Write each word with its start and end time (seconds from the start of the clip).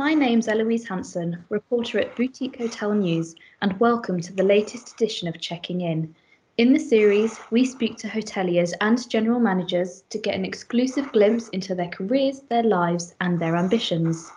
My 0.00 0.14
name's 0.14 0.48
Eloise 0.48 0.88
Hanson, 0.88 1.44
reporter 1.50 2.00
at 2.00 2.16
Boutique 2.16 2.56
Hotel 2.56 2.94
News, 2.94 3.34
and 3.60 3.78
welcome 3.78 4.18
to 4.22 4.32
the 4.32 4.42
latest 4.42 4.94
edition 4.94 5.28
of 5.28 5.38
Checking 5.38 5.82
In. 5.82 6.14
In 6.56 6.72
the 6.72 6.78
series, 6.78 7.38
we 7.50 7.66
speak 7.66 7.98
to 7.98 8.08
hoteliers 8.08 8.72
and 8.80 9.06
general 9.10 9.38
managers 9.38 10.04
to 10.08 10.16
get 10.16 10.34
an 10.34 10.46
exclusive 10.46 11.12
glimpse 11.12 11.48
into 11.50 11.74
their 11.74 11.90
careers, 11.90 12.40
their 12.48 12.62
lives, 12.62 13.14
and 13.20 13.38
their 13.38 13.54
ambitions. 13.54 14.32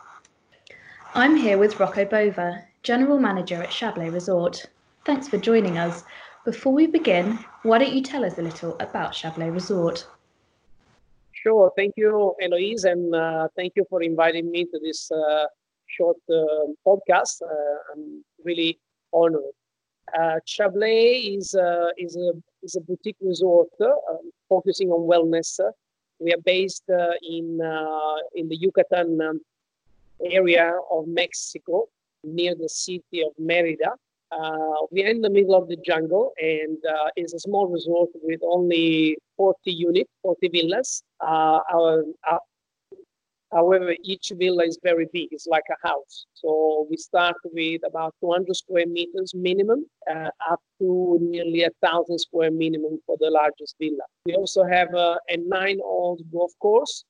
I'm 1.15 1.37
here 1.37 1.57
with 1.57 1.79
Rocco 1.79 2.03
Bova, 2.03 2.61
General 2.83 3.17
Manager 3.17 3.63
at 3.63 3.69
Chablé 3.69 4.11
Resort. 4.13 4.65
Thanks 5.05 5.29
for 5.29 5.37
joining 5.37 5.77
us. 5.77 6.03
Before 6.43 6.73
we 6.73 6.87
begin, 6.87 7.39
why 7.61 7.77
don't 7.77 7.93
you 7.93 8.01
tell 8.01 8.25
us 8.25 8.37
a 8.37 8.41
little 8.41 8.75
about 8.81 9.13
Chablé 9.13 9.49
Resort? 9.49 10.05
Sure. 11.43 11.71
Thank 11.75 11.95
you, 11.97 12.33
Eloise, 12.41 12.85
and 12.85 13.13
uh, 13.13 13.49
thank 13.57 13.73
you 13.75 13.85
for 13.89 14.01
inviting 14.01 14.49
me 14.49 14.63
to 14.63 14.79
this 14.81 15.11
uh, 15.11 15.45
short 15.87 16.15
uh, 16.29 16.67
podcast. 16.87 17.41
Uh, 17.41 17.91
I'm 17.91 18.23
really 18.45 18.79
honored. 19.11 19.51
Uh, 20.17 20.39
Chablé 20.47 21.37
is, 21.37 21.53
uh, 21.53 21.89
is, 21.97 22.15
a, 22.15 22.31
is 22.61 22.77
a 22.77 22.81
boutique 22.81 23.17
resort 23.19 23.67
um, 23.81 24.31
focusing 24.47 24.89
on 24.89 25.01
wellness. 25.05 25.59
We 26.19 26.31
are 26.31 26.41
based 26.45 26.85
in, 26.87 27.59
in 28.35 28.47
the 28.47 28.55
Yucatan 28.55 29.19
um, 29.19 29.41
area 30.23 30.73
of 30.91 31.07
Mexico, 31.07 31.89
near 32.23 32.55
the 32.55 32.69
city 32.69 33.21
of 33.21 33.33
Merida. 33.37 33.91
Uh, 34.33 34.87
we 34.91 35.03
are 35.03 35.09
in 35.09 35.21
the 35.21 35.29
middle 35.29 35.55
of 35.55 35.67
the 35.67 35.77
jungle 35.85 36.31
and 36.41 36.77
uh, 36.89 37.09
it's 37.15 37.33
a 37.33 37.39
small 37.39 37.67
resort 37.67 38.09
with 38.21 38.39
only 38.43 39.17
40 39.37 39.57
units, 39.71 40.09
40 40.21 40.49
villas. 40.49 41.03
Uh, 41.19 41.59
our, 41.73 42.03
our, 42.27 42.39
however, 43.51 43.95
each 44.03 44.31
villa 44.35 44.63
is 44.63 44.79
very 44.81 45.07
big. 45.13 45.27
It's 45.31 45.45
like 45.45 45.65
a 45.69 45.87
house. 45.87 46.25
So 46.33 46.87
we 46.89 46.97
start 46.97 47.35
with 47.43 47.81
about 47.85 48.15
200 48.21 48.55
square 48.55 48.87
meters 48.87 49.33
minimum, 49.35 49.85
uh, 50.09 50.29
up 50.49 50.61
to 50.79 51.17
nearly 51.21 51.63
a 51.63 51.69
thousand 51.85 52.19
square 52.19 52.51
minimum 52.51 52.99
for 53.05 53.17
the 53.19 53.29
largest 53.29 53.75
villa. 53.79 54.05
We 54.25 54.33
also 54.35 54.63
have 54.63 54.93
a, 54.95 55.19
a 55.29 55.37
nine-hole 55.37 56.19
golf 56.31 56.53
course. 56.59 57.05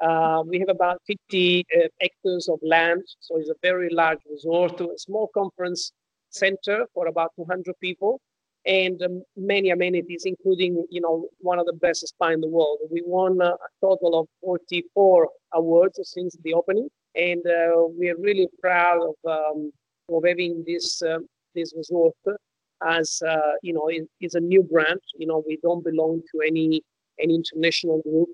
Uh, 0.00 0.44
we 0.46 0.60
have 0.60 0.68
about 0.68 1.02
50 1.08 1.64
uh, 1.74 1.88
hectares 2.00 2.48
of 2.48 2.60
land, 2.62 3.02
so 3.18 3.36
it's 3.36 3.48
a 3.48 3.54
very 3.62 3.88
large 3.90 4.20
resort, 4.30 4.80
a 4.80 4.96
small 4.96 5.28
conference 5.34 5.92
center 6.30 6.86
for 6.94 7.06
about 7.06 7.32
200 7.36 7.74
people 7.80 8.20
and 8.66 9.02
um, 9.02 9.22
many 9.36 9.70
amenities, 9.70 10.24
including, 10.26 10.84
you 10.90 11.00
know, 11.00 11.28
one 11.38 11.58
of 11.58 11.66
the 11.66 11.72
best 11.72 12.06
spa 12.06 12.28
in 12.28 12.40
the 12.40 12.48
world. 12.48 12.78
We 12.90 13.02
won 13.04 13.40
uh, 13.40 13.50
a 13.52 13.68
total 13.80 14.20
of 14.20 14.26
44 14.42 15.28
awards 15.54 15.98
since 16.02 16.36
the 16.44 16.54
opening, 16.54 16.88
and 17.14 17.40
uh, 17.46 17.86
we 17.98 18.10
are 18.10 18.16
really 18.18 18.48
proud 18.60 19.00
of, 19.02 19.30
um, 19.30 19.72
of 20.10 20.22
having 20.26 20.64
this, 20.66 21.02
uh, 21.02 21.18
this 21.54 21.72
resort 21.76 22.14
as, 22.86 23.22
uh, 23.26 23.52
you 23.62 23.72
know, 23.72 23.88
it, 23.88 24.08
it's 24.20 24.34
a 24.34 24.40
new 24.40 24.62
brand. 24.62 25.00
You 25.16 25.26
know, 25.26 25.42
we 25.46 25.58
don't 25.62 25.82
belong 25.82 26.22
to 26.32 26.40
any, 26.46 26.82
any 27.20 27.34
international 27.34 28.02
group. 28.02 28.30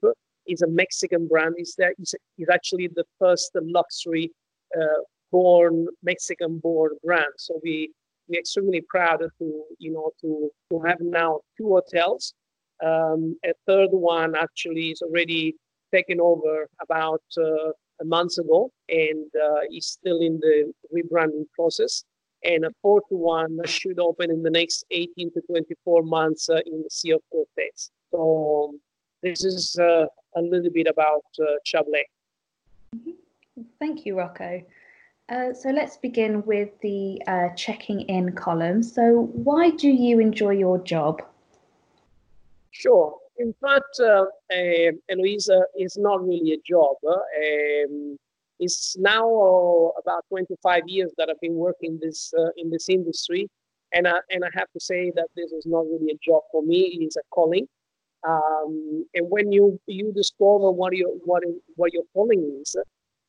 It's 0.47 0.63
a 0.63 0.67
Mexican 0.67 1.27
brand. 1.27 1.55
It's, 1.57 1.75
that, 1.77 1.95
it's, 1.99 2.15
it's 2.39 2.51
actually 2.51 2.89
the 2.95 3.05
first 3.19 3.51
luxury 3.55 4.31
uh, 4.77 5.03
born 5.35 5.87
Mexican 6.11 6.59
born 6.59 6.93
brand. 7.05 7.35
So 7.37 7.61
we 7.65 7.91
we're 8.29 8.41
extremely 8.41 8.83
proud 8.95 9.21
to 9.39 9.47
you 9.85 9.93
know 9.95 10.09
to 10.21 10.31
to 10.71 10.75
have 10.87 11.01
now 11.01 11.31
two 11.57 11.69
hotels. 11.77 12.35
Um, 12.91 13.37
a 13.45 13.53
third 13.67 13.91
one 13.93 14.33
actually 14.37 14.87
is 14.95 15.03
already 15.03 15.45
taken 15.93 16.19
over 16.21 16.69
about 16.87 17.25
uh, 17.39 17.71
a 18.05 18.07
month 18.17 18.39
ago 18.39 18.71
and 18.89 19.29
uh, 19.47 19.63
is 19.79 19.87
still 19.99 20.21
in 20.29 20.35
the 20.45 20.57
rebranding 20.95 21.47
process. 21.57 22.05
And 22.53 22.65
a 22.65 22.73
fourth 22.83 23.11
one 23.11 23.59
should 23.65 23.99
open 23.99 24.31
in 24.31 24.43
the 24.43 24.51
next 24.51 24.85
18 24.91 25.33
to 25.35 25.41
24 25.43 26.03
months 26.03 26.51
uh, 26.51 26.61
in 26.67 26.83
the 26.83 26.91
Sea 26.91 27.13
of 27.13 27.23
Cortez. 27.31 27.91
So 28.11 28.75
this 29.23 29.45
is 29.45 29.79
uh, 29.81 30.07
a 30.37 30.43
little 30.43 30.73
bit 30.79 30.87
about 30.87 31.25
uh. 31.41 31.75
Mm-hmm. 32.97 33.63
Thank 33.81 34.05
you, 34.05 34.19
Rocco. 34.19 34.63
Uh, 35.31 35.55
so 35.55 35.71
let's 35.71 35.97
begin 35.97 36.43
with 36.45 36.69
the 36.83 37.21
uh, 37.27 37.49
checking 37.57 38.03
in 38.03 38.33
column. 38.33 38.83
So, 38.83 39.31
why 39.33 39.71
do 39.71 39.89
you 39.89 40.21
enjoy 40.21 40.51
your 40.51 40.79
job? 40.85 41.23
Sure. 42.73 43.17
In 43.39 43.55
fact, 43.61 44.01
uh, 44.01 44.27
uh 44.53 44.93
Eloisa 45.11 45.63
is 45.79 45.97
not 45.97 46.23
really 46.23 46.53
a 46.53 46.61
job. 46.67 46.97
Um, 47.07 48.19
it's 48.61 48.97
now 48.99 49.93
about 49.99 50.25
25 50.29 50.83
years 50.87 51.11
that 51.17 51.31
I've 51.31 51.41
been 51.41 51.55
working 51.55 51.99
this 52.03 52.33
uh, 52.39 52.51
in 52.59 52.71
this 52.71 52.91
industry, 52.91 53.49
and 53.95 54.07
I, 54.07 54.19
and 54.31 54.45
I 54.45 54.49
have 54.53 54.71
to 54.73 54.81
say 54.81 55.11
that 55.17 55.29
this 55.35 55.53
is 55.53 55.65
not 55.65 55.87
really 55.87 56.13
a 56.13 56.19
job 56.23 56.43
for 56.53 56.63
me. 56.63 56.81
It 57.01 57.03
is 57.03 57.17
a 57.17 57.23
calling. 57.31 57.67
Um, 58.29 59.07
and 59.15 59.31
when 59.31 59.53
you 59.53 59.81
you 59.87 60.13
discover 60.13 60.71
what 60.71 60.93
your 60.95 61.13
what 61.25 61.43
what 61.77 61.95
your 61.95 62.05
calling 62.13 62.61
is, 62.61 62.77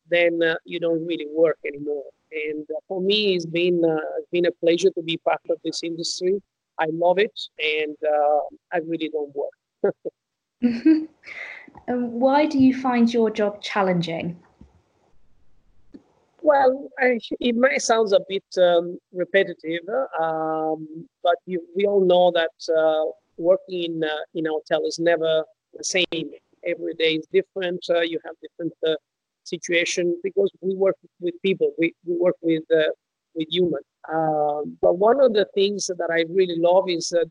then 0.10 0.42
uh, 0.44 0.56
you 0.66 0.80
don't 0.80 1.06
really 1.06 1.28
work 1.32 1.58
anymore. 1.66 2.04
And 2.32 2.66
uh, 2.70 2.80
for 2.88 3.02
me, 3.02 3.36
it's 3.36 3.46
been 3.46 3.82
uh, 3.84 3.98
it's 4.18 4.30
been 4.32 4.46
a 4.46 4.52
pleasure 4.52 4.90
to 4.92 5.02
be 5.02 5.18
part 5.18 5.42
of 5.50 5.58
this 5.64 5.84
industry. 5.84 6.42
I 6.80 6.88
love 6.92 7.20
it, 7.20 7.40
and 7.60 7.96
uh, 8.04 8.40
I 8.74 8.80
really 8.86 9.10
don't 9.10 9.34
work. 9.34 9.96
um, 10.64 11.08
why 12.20 12.46
do 12.46 12.60
you 12.60 12.76
find 12.76 13.14
your 13.14 13.30
job 13.30 13.62
challenging? 13.62 14.38
Well, 16.42 16.90
I, 17.00 17.20
it 17.40 17.56
may 17.56 17.80
sound 17.80 18.14
a 18.14 18.20
bit 18.28 18.44
um, 18.58 19.00
repetitive, 19.14 19.82
um, 20.22 21.08
but 21.24 21.36
you, 21.46 21.62
we 21.76 21.86
all 21.86 22.06
know 22.06 22.32
that 22.32 22.52
uh, 22.78 23.06
working 23.38 23.84
in 23.84 24.04
uh, 24.04 24.24
in 24.34 24.46
a 24.46 24.50
hotel 24.50 24.86
is 24.86 25.00
never 25.00 25.44
the 25.74 25.84
same. 25.84 26.32
Every 26.68 26.96
day 26.96 27.16
is 27.16 27.26
different. 27.32 27.86
you 27.88 28.20
have 28.26 28.36
different 28.42 28.74
situation 29.46 30.20
because 30.24 30.52
we 30.62 30.76
work 30.76 30.96
with 31.20 31.36
people, 31.42 31.72
we, 31.78 31.94
we 32.06 32.16
work 32.18 32.36
with 32.42 32.64
uh, 32.76 32.92
with 33.36 33.48
humans. 33.52 33.86
Um, 34.12 34.78
but 34.82 34.98
one 34.98 35.20
of 35.20 35.34
the 35.34 35.46
things 35.54 35.88
that 35.88 36.10
I 36.12 36.24
really 36.30 36.58
love 36.58 36.86
is 36.88 37.14
uh, 37.14 37.26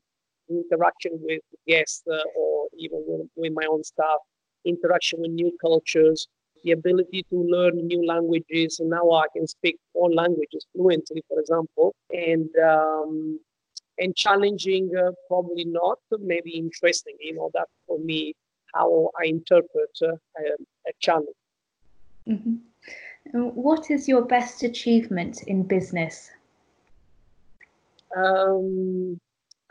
interaction 0.49 1.13
with 1.23 1.41
guests 1.67 2.03
uh, 2.11 2.19
or 2.37 2.69
even 2.79 3.03
with, 3.07 3.29
with, 3.37 3.53
my 3.53 3.67
own 3.71 3.83
staff, 3.83 4.19
interaction 4.65 5.21
with 5.21 5.31
new 5.31 5.57
cultures, 5.61 6.27
the 6.63 6.73
ability 6.73 7.25
to 7.31 7.37
learn 7.37 7.87
new 7.87 8.05
languages. 8.07 8.81
And 8.81 8.91
now 8.91 9.11
I 9.13 9.27
can 9.35 9.47
speak 9.47 9.77
four 9.93 10.13
languages 10.13 10.67
fluently, 10.75 11.23
for 11.29 11.41
example, 11.41 11.95
and 12.11 12.49
um, 12.63 13.41
and 13.99 14.15
challenging, 14.17 14.91
uh, 14.99 15.13
probably 15.29 15.65
not, 15.65 15.99
maybe 16.19 16.51
interesting. 16.51 17.15
You 17.21 17.35
know, 17.37 17.51
that 17.55 17.69
for 17.87 17.99
me 17.99 18.35
how 18.75 19.11
I 19.21 19.27
interpret 19.27 19.91
uh, 20.03 20.09
a, 20.09 20.43
a 20.89 20.93
challenge. 21.01 21.29
Mm-hmm. 22.29 22.55
What 23.33 23.91
is 23.91 24.09
your 24.09 24.23
best 24.23 24.63
achievement 24.63 25.43
in 25.43 25.63
business? 25.63 26.31
Um, 28.17 29.19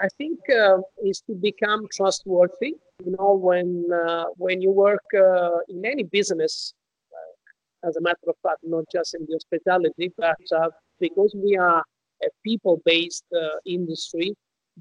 I 0.01 0.07
think 0.17 0.39
uh, 0.49 0.79
is 1.03 1.21
to 1.27 1.33
become 1.33 1.87
trustworthy. 1.93 2.75
You 3.03 3.15
know, 3.17 3.33
when 3.35 3.87
uh, 3.91 4.25
when 4.37 4.61
you 4.61 4.71
work 4.71 5.05
uh, 5.15 5.59
in 5.69 5.85
any 5.85 6.03
business, 6.03 6.73
uh, 7.13 7.87
as 7.87 7.95
a 7.95 8.01
matter 8.01 8.27
of 8.27 8.35
fact, 8.43 8.59
not 8.63 8.85
just 8.91 9.13
in 9.13 9.25
the 9.27 9.33
hospitality, 9.33 10.11
but 10.17 10.35
uh, 10.55 10.69
because 10.99 11.33
we 11.35 11.55
are 11.55 11.83
a 12.23 12.27
people-based 12.43 13.25
uh, 13.35 13.57
industry, 13.65 14.33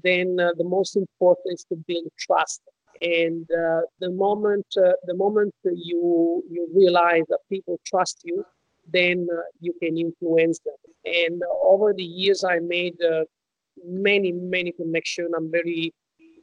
then 0.03 0.35
the 0.35 0.63
most 0.63 0.95
important 0.95 1.53
is 1.53 1.65
to 1.69 1.75
build 1.87 2.07
trust 2.17 2.61
and 3.01 3.47
uh, 3.51 3.81
the 3.99 4.09
moment 4.11 4.65
uh, 4.77 4.93
the 5.05 5.15
moment 5.15 5.53
you 5.63 6.43
you 6.49 6.67
realize 6.73 7.23
that 7.29 7.39
people 7.49 7.79
trust 7.85 8.21
you 8.23 8.45
then 8.91 9.27
uh, 9.31 9.41
you 9.61 9.73
can 9.81 9.97
influence 9.97 10.59
them. 10.65 10.75
And 11.05 11.41
over 11.63 11.93
the 11.93 12.03
years 12.03 12.43
i 12.43 12.59
made 12.59 12.95
uh, 13.01 13.23
many 13.85 14.31
many 14.31 14.71
connections 14.71 15.31
i'm 15.35 15.51
very 15.51 15.93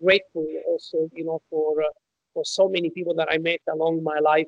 grateful 0.02 0.46
also 0.66 1.08
you 1.14 1.24
know 1.24 1.40
for 1.50 1.80
uh, 1.80 1.92
for 2.34 2.44
so 2.44 2.68
many 2.68 2.90
people 2.90 3.14
that 3.14 3.28
i 3.30 3.38
met 3.38 3.60
along 3.72 4.02
my 4.02 4.18
life. 4.18 4.46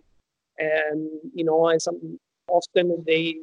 And 0.59 1.09
you 1.35 1.45
know 1.45 1.69
and 1.69 1.81
some 1.81 2.19
often 2.49 3.03
they 3.07 3.37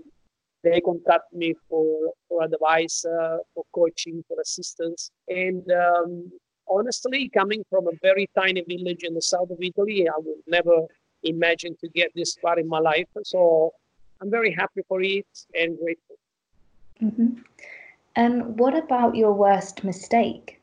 they 0.63 0.81
contact 0.81 1.33
me 1.33 1.55
for 1.67 2.13
for 2.27 2.44
advice 2.44 3.03
uh, 3.05 3.38
for 3.53 3.63
coaching 3.73 4.23
for 4.27 4.38
assistance. 4.41 5.12
And 5.27 5.63
um, 5.71 6.31
honestly, 6.69 7.30
coming 7.30 7.63
from 7.69 7.88
a 7.88 7.92
very 8.01 8.30
tiny 8.36 8.62
village 8.62 9.04
in 9.04 9.13
the 9.13 9.21
south 9.21 9.50
of 9.50 9.57
Italy, 9.62 10.07
I 10.07 10.18
would 10.18 10.44
never 10.48 10.88
imagine 11.24 11.75
to 11.81 11.89
get 11.89 12.12
this 12.16 12.36
far 12.42 12.60
in 12.60 12.68
my 12.68 12.80
life. 12.80 13.07
So 13.24 13.74
I'm 14.21 14.30
very 14.30 14.51
happy 14.51 14.81
for 14.88 15.01
it 15.01 15.27
and 15.54 15.77
grateful. 15.77 16.16
Mm-hmm. 17.01 17.42
And 18.16 18.60
what 18.60 18.75
about 18.75 19.16
your 19.16 19.33
worst 19.33 19.83
mistake? 19.83 20.60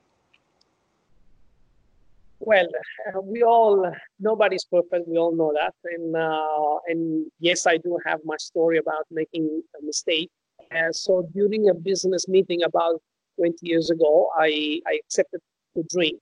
Well, 2.38 2.66
uh, 3.08 3.20
we 3.22 3.42
all 3.42 3.90
nobody's 4.20 4.64
perfect. 4.64 5.08
We 5.08 5.16
all 5.16 5.34
know 5.34 5.52
that, 5.54 5.74
and 5.84 6.14
uh, 6.14 6.78
and 6.86 7.26
yes, 7.40 7.66
I 7.66 7.78
do 7.78 7.98
have 8.04 8.20
my 8.24 8.36
story 8.36 8.76
about 8.78 9.06
making 9.10 9.62
a 9.80 9.84
mistake. 9.84 10.30
Uh, 10.70 10.92
so 10.92 11.26
during 11.32 11.70
a 11.70 11.74
business 11.74 12.28
meeting 12.28 12.62
about 12.62 13.00
20 13.38 13.56
years 13.62 13.88
ago, 13.90 14.30
I 14.36 14.80
I 14.86 15.00
accepted 15.04 15.40
to 15.76 15.84
drink, 15.88 16.18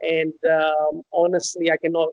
and 0.00 0.32
um, 0.50 1.02
honestly, 1.12 1.70
I 1.70 1.76
cannot 1.76 2.08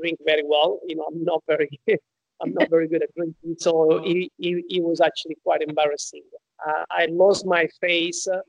drink 0.00 0.18
very 0.26 0.42
well. 0.44 0.80
You 0.86 0.96
know, 0.96 1.04
I'm 1.08 1.24
not 1.24 1.42
very 1.46 1.70
I'm 2.42 2.52
not 2.52 2.68
very 2.68 2.88
good 2.88 3.02
at 3.02 3.14
drinking, 3.16 3.56
so 3.58 4.02
it, 4.04 4.30
it, 4.38 4.64
it 4.68 4.82
was 4.82 5.00
actually 5.00 5.36
quite 5.44 5.62
embarrassing. 5.62 6.22
Uh, 6.66 6.84
I 6.90 7.06
lost 7.10 7.46
my 7.46 7.68
face. 7.80 8.26
Uh, 8.26 8.40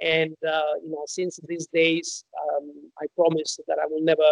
and 0.00 0.34
uh, 0.46 0.74
you 0.82 0.90
know, 0.90 1.04
since 1.06 1.38
these 1.46 1.66
days, 1.72 2.24
um, 2.42 2.70
I 3.00 3.06
promise 3.16 3.58
that 3.68 3.78
I 3.82 3.86
will 3.86 4.02
never 4.02 4.28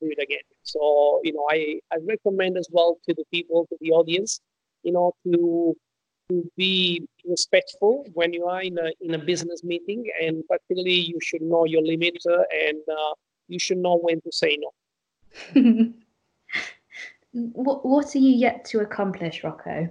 do 0.00 0.08
it 0.10 0.22
again. 0.22 0.44
So 0.62 1.20
you 1.24 1.32
know, 1.32 1.46
I, 1.50 1.78
I 1.92 1.96
recommend 2.06 2.56
as 2.58 2.68
well 2.70 2.98
to 3.08 3.14
the 3.14 3.24
people, 3.32 3.66
to 3.70 3.76
the 3.80 3.92
audience, 3.92 4.40
you 4.82 4.92
know, 4.92 5.12
to 5.24 5.74
to 6.28 6.50
be 6.56 7.06
respectful 7.24 8.04
when 8.14 8.32
you 8.32 8.46
are 8.46 8.62
in 8.62 8.78
a 8.78 8.90
in 9.00 9.14
a 9.14 9.18
business 9.18 9.62
meeting, 9.62 10.04
and 10.20 10.42
particularly 10.48 11.00
you 11.12 11.18
should 11.22 11.42
know 11.42 11.64
your 11.64 11.82
limit 11.82 12.16
uh, 12.28 12.42
and 12.66 12.78
uh, 12.90 13.14
you 13.48 13.58
should 13.58 13.78
know 13.78 13.98
when 13.98 14.20
to 14.20 14.32
say 14.32 14.58
no. 14.60 14.72
what 17.32 17.84
What 17.84 18.14
are 18.14 18.18
you 18.18 18.34
yet 18.34 18.64
to 18.66 18.80
accomplish, 18.80 19.44
Rocco? 19.44 19.88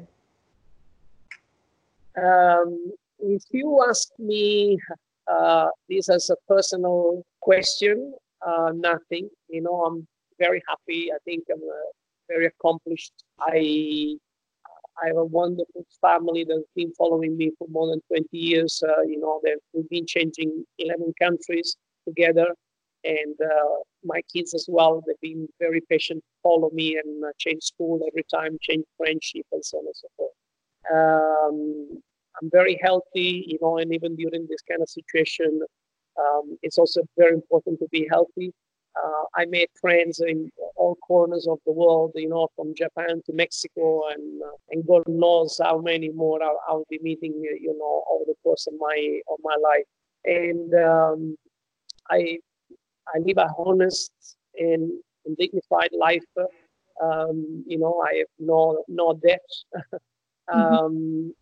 Um, 2.18 2.92
if 3.20 3.44
you 3.52 3.84
ask 3.88 4.10
me 4.20 4.80
uh, 5.28 5.70
this 5.90 6.10
as 6.10 6.30
a 6.30 6.36
personal 6.48 7.24
question, 7.42 8.14
uh, 8.46 8.72
nothing. 8.74 9.30
You 9.50 9.62
know, 9.62 9.86
I'm 9.86 10.08
very 10.40 10.62
happy. 10.68 11.12
I 11.12 11.18
think 11.26 11.46
I'm 11.52 11.62
very 12.28 12.48
accomplished. 12.48 13.14
I 13.40 14.18
I 15.04 15.08
have 15.08 15.18
a 15.18 15.26
wonderful 15.26 15.86
family 16.02 16.46
that's 16.48 16.72
been 16.76 16.94
following 16.94 17.36
me 17.38 17.52
for 17.58 17.68
more 17.70 17.88
than 17.90 18.02
20 18.08 18.28
years. 18.32 18.82
Uh, 18.88 19.02
you 19.02 19.20
know, 19.20 19.42
we've 19.74 19.90
been 19.90 20.06
changing 20.06 20.66
11 20.80 21.14
countries 21.22 21.76
together, 22.08 22.48
and 23.04 23.36
uh, 23.42 23.76
my 24.04 24.22
kids 24.34 24.54
as 24.54 24.66
well. 24.70 25.04
They've 25.06 25.20
been 25.22 25.48
very 25.60 25.82
patient, 25.90 26.20
to 26.20 26.42
follow 26.44 26.70
me, 26.72 26.98
and 26.98 27.24
uh, 27.24 27.30
change 27.38 27.64
school 27.64 28.00
every 28.08 28.26
time, 28.34 28.58
change 28.62 28.86
friendship, 28.98 29.46
and 29.52 29.64
so 29.64 29.80
on 29.80 29.86
and 29.86 29.96
so 29.96 30.08
forth. 30.18 30.32
Um, 30.94 32.02
I'm 32.42 32.50
very 32.52 32.80
healthy, 32.82 33.46
you 33.48 33.58
know, 33.62 33.78
and 33.78 33.94
even 33.94 34.16
during 34.16 34.48
this 34.50 34.62
kind 34.70 34.82
of 34.82 34.90
situation, 34.90 35.60
um, 36.20 36.58
it's 36.62 36.78
also 36.78 37.02
very 37.18 37.34
important 37.34 37.80
to 37.80 37.88
be 37.92 38.08
healthy. 38.10 38.54
Uh, 38.98 39.24
I 39.36 39.46
made 39.46 39.68
friends 39.80 40.20
in 40.20 40.52
all 40.76 40.96
corners 40.96 41.48
of 41.48 41.60
the 41.66 41.72
world, 41.72 42.12
you 42.16 42.30
know, 42.30 42.48
from 42.56 42.74
Japan 42.76 43.22
to 43.26 43.34
Mexico, 43.34 44.08
and 44.10 44.42
uh, 44.42 44.56
and 44.70 44.86
God 44.88 45.04
knows 45.08 45.60
how 45.62 45.80
many 45.80 46.10
more 46.10 46.42
I'll, 46.42 46.62
I'll, 46.68 46.86
be 46.90 47.00
meeting, 47.02 47.34
you 47.44 47.76
know, 47.78 48.04
over 48.10 48.24
the 48.26 48.36
course 48.42 48.68
of 48.68 48.74
my 48.80 49.20
of 49.30 49.40
my 49.44 49.56
life. 49.62 49.86
And 50.24 50.74
um, 50.76 51.38
I 52.10 52.40
I 53.14 53.20
live 53.20 53.38
a 53.38 53.50
honest 53.58 54.12
and, 54.58 54.92
and 55.26 55.38
dignified 55.38 55.90
life. 55.92 56.24
Um, 57.04 57.64
you 57.68 57.78
know, 57.78 58.02
I 58.02 58.18
have 58.20 58.28
no 58.40 58.84
no 58.88 59.14
debt. 59.14 59.42
mm-hmm. 60.50 60.54
Um, 60.54 61.34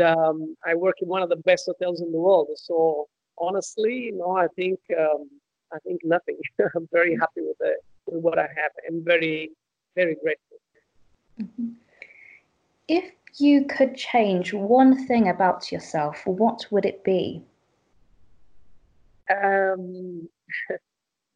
um, 0.00 0.56
I 0.64 0.74
work 0.74 0.96
in 1.02 1.08
one 1.08 1.22
of 1.22 1.28
the 1.28 1.36
best 1.36 1.66
hotels 1.66 2.00
in 2.00 2.12
the 2.12 2.18
world. 2.18 2.48
So 2.54 3.08
honestly, 3.38 3.94
you 3.94 4.16
know, 4.16 4.36
I 4.36 4.46
think 4.56 4.78
um, 4.98 5.28
I 5.72 5.78
think 5.80 6.00
nothing. 6.04 6.38
I'm 6.76 6.88
very 6.92 7.16
happy 7.16 7.40
with, 7.40 7.56
it, 7.60 7.78
with 8.06 8.22
what 8.22 8.38
I 8.38 8.42
have. 8.42 8.72
I'm 8.88 9.02
very 9.04 9.50
very 9.94 10.16
grateful. 10.22 10.58
Mm-hmm. 11.40 11.68
If 12.88 13.12
you 13.38 13.64
could 13.66 13.96
change 13.96 14.52
one 14.52 15.06
thing 15.06 15.28
about 15.28 15.72
yourself, 15.72 16.26
what 16.26 16.66
would 16.70 16.84
it 16.84 17.02
be? 17.04 17.42
Um, 19.30 20.28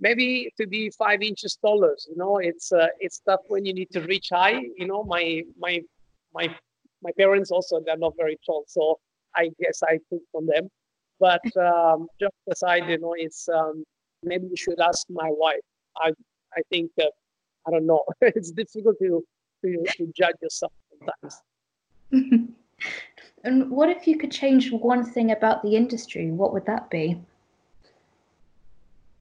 maybe 0.01 0.53
to 0.59 0.67
be 0.67 0.91
five 0.91 1.23
inches 1.23 1.57
taller. 1.57 1.97
You 2.09 2.17
know, 2.17 2.39
it's 2.39 2.73
uh, 2.73 2.89
it's 3.01 3.21
tough 3.21 3.41
when 3.49 3.65
you 3.65 3.73
need 3.73 3.91
to 3.93 4.01
reach 4.03 4.29
high. 4.33 4.61
You 4.77 4.87
know, 4.87 5.05
my 5.05 5.43
my 5.59 5.81
my 6.35 6.55
my 7.03 7.13
parents 7.19 7.51
also 7.51 7.81
they're 7.85 7.97
not 7.97 8.15
very 8.17 8.39
tall, 8.45 8.65
so 8.67 8.99
I 9.35 9.51
guess 9.61 9.83
I 9.83 9.99
took 10.11 10.23
from 10.33 10.47
them. 10.47 10.69
But 11.19 11.45
um, 11.57 12.09
just 12.21 12.35
aside, 12.51 12.89
you 12.91 12.99
know, 12.99 13.15
it's 13.17 13.49
um, 13.49 13.85
maybe 14.27 14.47
you 14.49 14.57
should 14.57 14.81
ask 14.81 15.07
my 15.09 15.31
wife. 15.31 15.61
I 15.97 16.13
I 16.57 16.63
think 16.71 16.91
uh, 17.01 17.07
I 17.67 17.71
don't 17.71 17.87
know. 17.87 18.05
it's 18.21 18.51
difficult 18.51 18.97
to, 18.99 19.25
to 19.63 19.85
to 19.97 20.13
judge 20.15 20.37
yourself 20.43 20.73
sometimes. 20.91 21.43
and 23.45 23.71
what 23.71 23.89
if 23.89 24.07
you 24.07 24.19
could 24.19 24.33
change 24.33 24.73
one 24.73 25.05
thing 25.05 25.31
about 25.31 25.63
the 25.63 25.77
industry? 25.77 26.31
What 26.31 26.53
would 26.53 26.67
that 26.67 26.91
be? 26.91 27.21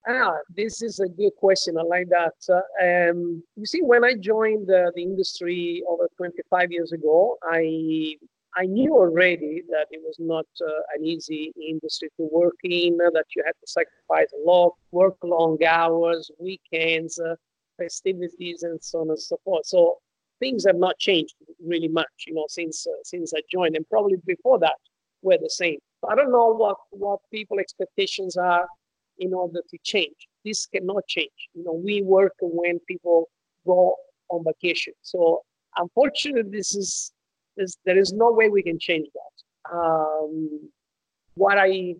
Ah, 0.07 0.37
this 0.55 0.83
is 0.83 0.99
a 0.99 1.09
good 1.09 1.35
question. 1.35 1.77
I 1.79 1.81
like 1.81 2.09
that. 2.09 2.35
Uh, 2.47 3.09
um, 3.09 3.43
you 3.55 3.65
see, 3.65 3.81
when 3.81 4.03
I 4.03 4.13
joined 4.13 4.69
uh, 4.69 4.91
the 4.95 5.01
industry 5.01 5.83
over 5.89 6.07
25 6.17 6.71
years 6.71 6.91
ago, 6.91 7.37
I 7.41 8.15
I 8.57 8.65
knew 8.65 8.93
already 8.93 9.63
that 9.69 9.87
it 9.91 10.01
was 10.03 10.15
not 10.19 10.45
uh, 10.61 10.71
an 10.95 11.05
easy 11.05 11.51
industry 11.61 12.09
to 12.17 12.29
work 12.31 12.55
in. 12.63 12.97
That 12.97 13.25
you 13.35 13.43
had 13.45 13.53
to 13.59 13.67
sacrifice 13.67 14.31
a 14.33 14.49
lot, 14.49 14.73
work 14.91 15.17
long 15.23 15.57
hours, 15.63 16.31
weekends, 16.39 17.19
uh, 17.19 17.35
festivities, 17.77 18.63
and 18.63 18.81
so 18.81 19.01
on 19.01 19.09
and 19.09 19.19
so 19.19 19.37
forth. 19.43 19.65
So 19.65 19.97
things 20.39 20.65
have 20.65 20.77
not 20.77 20.97
changed 20.99 21.35
really 21.65 21.89
much, 21.89 22.07
you 22.27 22.33
know, 22.33 22.45
since 22.47 22.87
uh, 22.87 22.91
since 23.03 23.33
I 23.33 23.41
joined, 23.51 23.75
and 23.75 23.87
probably 23.89 24.17
before 24.25 24.59
that 24.59 24.77
were 25.21 25.37
the 25.41 25.49
same. 25.49 25.79
I 26.07 26.15
don't 26.15 26.31
know 26.31 26.53
what 26.53 26.77
what 26.91 27.19
people 27.31 27.59
expectations 27.59 28.37
are 28.37 28.67
in 29.19 29.33
order 29.33 29.61
to 29.69 29.77
change. 29.83 30.15
This 30.45 30.65
cannot 30.65 31.05
change. 31.07 31.49
You 31.53 31.63
know, 31.63 31.73
we 31.73 32.01
work 32.03 32.33
when 32.41 32.79
people 32.87 33.29
go 33.65 33.95
on 34.29 34.43
vacation. 34.45 34.93
So 35.01 35.41
unfortunately, 35.77 36.51
this 36.51 36.75
is 36.75 37.11
this, 37.57 37.77
there 37.85 37.97
is 37.97 38.13
no 38.13 38.31
way 38.31 38.49
we 38.49 38.63
can 38.63 38.79
change 38.79 39.07
that. 39.13 39.75
Um, 39.75 40.69
what 41.35 41.57
I 41.57 41.95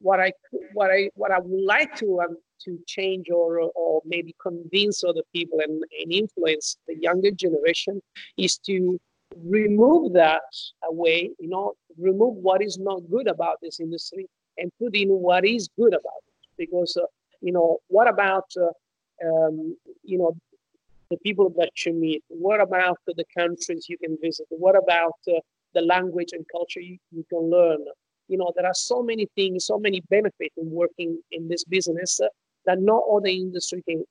what 0.00 0.20
I 0.20 0.32
what 0.74 0.90
I 0.90 1.10
what 1.14 1.30
I 1.30 1.38
would 1.38 1.64
like 1.64 1.94
to 1.96 2.20
um, 2.20 2.36
to 2.64 2.78
change 2.86 3.26
or 3.30 3.60
or 3.74 4.02
maybe 4.04 4.34
convince 4.40 5.04
other 5.04 5.22
people 5.32 5.60
and, 5.60 5.82
and 6.02 6.12
influence 6.12 6.76
the 6.86 6.96
younger 6.96 7.30
generation 7.30 8.00
is 8.36 8.58
to 8.66 8.98
remove 9.44 10.12
that 10.14 10.42
away. 10.88 11.30
You 11.38 11.48
know, 11.48 11.74
remove 11.98 12.34
what 12.36 12.62
is 12.62 12.78
not 12.78 13.00
good 13.10 13.28
about 13.28 13.58
this 13.62 13.80
industry 13.80 14.26
and 14.58 14.70
put 14.80 14.96
in 14.96 15.08
what 15.08 15.44
is 15.44 15.68
good 15.78 15.94
about 15.94 16.22
it 16.26 16.48
because 16.58 16.96
uh, 16.96 17.06
you 17.40 17.52
know 17.52 17.78
what 17.88 18.08
about 18.08 18.50
uh, 18.60 19.26
um, 19.26 19.76
you 20.02 20.18
know 20.18 20.36
the 21.10 21.16
people 21.18 21.52
that 21.56 21.70
you 21.84 21.92
meet? 21.92 22.22
What 22.28 22.60
about 22.60 22.98
the 23.06 23.24
countries 23.36 23.86
you 23.88 23.98
can 23.98 24.16
visit? 24.22 24.46
What 24.50 24.76
about 24.76 25.14
uh, 25.28 25.40
the 25.74 25.82
language 25.82 26.30
and 26.32 26.44
culture 26.50 26.80
you, 26.80 26.98
you, 27.10 27.24
can 27.28 27.50
learn? 27.50 27.78
You 28.28 28.38
know 28.38 28.52
there 28.56 28.66
are 28.66 28.74
so 28.74 29.02
many 29.02 29.26
things 29.36 29.66
so 29.66 29.78
many 29.78 30.02
benefits 30.10 30.54
in 30.56 30.70
working 30.70 31.20
in 31.30 31.48
this 31.48 31.64
business 31.64 32.20
uh, 32.20 32.26
that 32.64 32.80
no 32.80 33.00
other 33.16 33.28
industry 33.28 33.82
can 33.88 34.04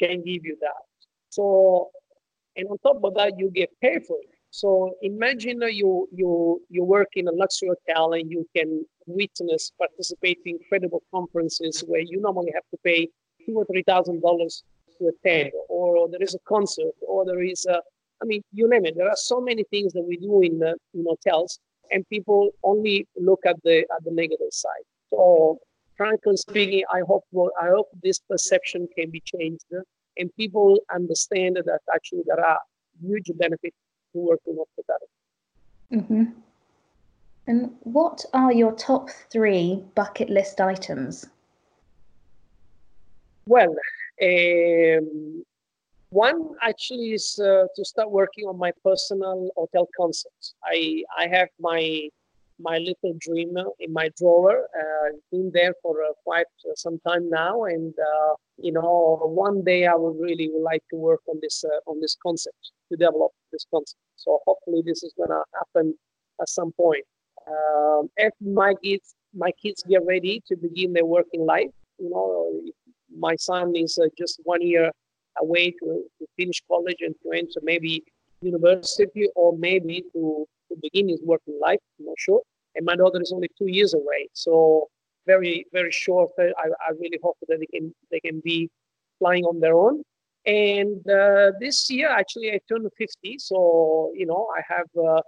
can 0.00 0.24
give 0.24 0.44
you 0.44 0.56
that. 0.60 0.82
So 1.30 1.90
and 2.56 2.66
on 2.68 2.78
top 2.78 3.02
of 3.04 3.14
that 3.14 3.38
you 3.38 3.50
get 3.50 3.70
paid 3.80 4.04
for 4.06 4.16
it. 4.20 4.30
So 4.50 4.94
imagine 5.02 5.60
you 5.70 6.08
you 6.12 6.62
you 6.68 6.84
work 6.84 7.08
in 7.14 7.28
a 7.28 7.32
luxury 7.32 7.68
hotel 7.68 8.14
and 8.14 8.30
you 8.30 8.46
can 8.56 8.84
witness, 9.06 9.72
participate 9.78 10.38
in 10.44 10.56
incredible 10.56 11.02
conferences 11.14 11.82
where 11.86 12.00
you 12.00 12.20
normally 12.20 12.52
have 12.54 12.64
to 12.70 12.78
pay 12.84 13.08
two 13.46 13.54
or 13.54 13.64
three 13.66 13.84
thousand 13.84 14.20
dollars 14.20 14.64
to 14.98 15.12
attend, 15.12 15.52
or 15.68 16.08
there 16.08 16.22
is 16.22 16.34
a 16.34 16.38
concert, 16.46 16.94
or 17.06 17.24
there 17.24 17.42
is 17.42 17.66
a 17.66 17.80
I 18.20 18.24
mean, 18.24 18.42
you 18.52 18.68
name 18.68 18.84
it. 18.84 18.96
There 18.96 19.08
are 19.08 19.16
so 19.16 19.40
many 19.40 19.64
things 19.64 19.92
that 19.92 20.02
we 20.02 20.16
do 20.16 20.40
in 20.42 20.62
uh, 20.62 20.72
in 20.94 21.04
hotels, 21.08 21.58
and 21.92 22.08
people 22.08 22.50
only 22.62 23.06
look 23.16 23.40
at 23.46 23.56
the 23.62 23.78
at 23.94 24.04
the 24.04 24.10
negative 24.10 24.52
side. 24.52 24.86
So, 25.10 25.58
frankly 25.96 26.36
speaking, 26.36 26.82
I 26.92 27.00
hope 27.06 27.24
I 27.60 27.68
hope 27.68 27.88
this 28.02 28.18
perception 28.18 28.88
can 28.96 29.10
be 29.10 29.22
changed, 29.24 29.64
and 30.16 30.34
people 30.36 30.78
understand 30.92 31.56
that 31.56 31.80
actually 31.94 32.22
there 32.26 32.44
are 32.44 32.60
huge 33.00 33.30
benefits 33.36 33.76
to 34.12 34.18
working 34.18 34.56
with 34.56 34.66
hospitality. 34.76 35.12
Mm-hmm. 35.92 36.24
And 37.46 37.70
what 37.84 38.24
are 38.34 38.52
your 38.52 38.72
top 38.72 39.08
three 39.30 39.82
bucket 39.94 40.28
list 40.28 40.60
items? 40.60 41.26
Well, 43.46 43.74
um, 44.22 45.44
one 46.10 46.50
actually 46.62 47.12
is 47.12 47.38
uh, 47.38 47.64
to 47.76 47.84
start 47.84 48.10
working 48.10 48.44
on 48.46 48.58
my 48.58 48.72
personal 48.82 49.50
hotel 49.56 49.88
concepts. 49.96 50.54
I 50.64 51.04
I 51.16 51.28
have 51.28 51.48
my 51.60 52.08
my 52.60 52.78
little 52.78 53.16
dream 53.18 53.56
in 53.78 53.92
my 53.92 54.10
drawer. 54.16 54.66
Uh, 54.74 55.16
been 55.30 55.50
there 55.52 55.74
for 55.82 56.02
uh, 56.02 56.12
quite 56.24 56.46
some 56.74 56.98
time 57.06 57.28
now, 57.30 57.64
and 57.64 57.94
uh, 57.98 58.34
you 58.56 58.72
know, 58.72 59.20
one 59.22 59.62
day 59.64 59.86
I 59.86 59.94
would 59.94 60.18
really 60.18 60.48
would 60.52 60.62
like 60.62 60.82
to 60.90 60.96
work 60.96 61.20
on 61.28 61.38
this 61.40 61.64
uh, 61.64 61.90
on 61.90 62.00
this 62.00 62.16
concept 62.22 62.72
to 62.90 62.96
develop 62.96 63.32
this 63.52 63.66
concept. 63.72 64.00
So 64.16 64.40
hopefully, 64.46 64.82
this 64.84 65.02
is 65.02 65.12
gonna 65.18 65.42
happen 65.54 65.94
at 66.40 66.48
some 66.48 66.72
point. 66.72 67.04
Um, 67.46 68.10
if 68.16 68.32
my 68.40 68.74
kids 68.82 69.14
my 69.34 69.52
kids 69.62 69.84
get 69.88 70.04
ready 70.06 70.42
to 70.48 70.56
begin 70.56 70.92
their 70.92 71.04
working 71.04 71.44
life, 71.44 71.70
you 71.98 72.10
know, 72.10 72.62
my 73.18 73.36
son 73.36 73.74
is 73.76 73.98
uh, 73.98 74.08
just 74.16 74.40
one 74.44 74.62
year 74.62 74.90
away 75.40 75.70
to, 75.70 76.04
to 76.18 76.26
finish 76.36 76.62
college 76.68 76.98
and 77.00 77.14
to 77.22 77.30
enter 77.32 77.60
maybe 77.62 78.04
university 78.40 79.28
or 79.34 79.56
maybe 79.56 80.04
to, 80.12 80.46
to 80.68 80.76
begin 80.82 81.08
his 81.08 81.20
working 81.24 81.58
life. 81.60 81.78
I'm 81.98 82.06
not 82.06 82.16
sure. 82.18 82.42
And 82.74 82.84
my 82.84 82.96
daughter 82.96 83.20
is 83.20 83.32
only 83.32 83.48
two 83.58 83.68
years 83.68 83.94
away, 83.94 84.28
so 84.32 84.88
very 85.26 85.66
very 85.72 85.90
short. 85.90 86.30
I, 86.38 86.68
I 86.86 86.90
really 87.00 87.18
hope 87.22 87.36
that 87.48 87.58
they 87.58 87.66
can 87.66 87.94
they 88.10 88.20
can 88.20 88.40
be 88.44 88.70
flying 89.18 89.44
on 89.44 89.60
their 89.60 89.74
own. 89.74 90.02
And 90.46 91.00
uh, 91.10 91.52
this 91.60 91.90
year, 91.90 92.08
actually, 92.08 92.52
I 92.52 92.60
turned 92.68 92.88
50, 92.96 93.38
so 93.38 94.12
you 94.14 94.26
know 94.26 94.48
I 94.56 94.62
have 94.72 94.90
uh, 94.96 95.22